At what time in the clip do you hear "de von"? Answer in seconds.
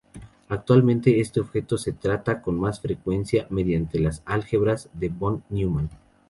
4.95-5.43